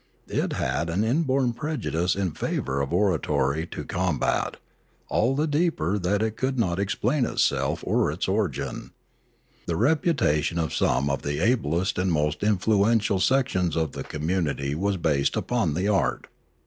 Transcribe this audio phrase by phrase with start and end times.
[0.29, 4.57] It had an inborn prejudice in favour of oratory to com bat,
[5.09, 8.93] all the deeper that it could not explain itself or its An Epidemic 401 origin.
[9.67, 14.97] The reputation of some of the ablest and most influential sections of the community was
[14.97, 16.25] based upon the art.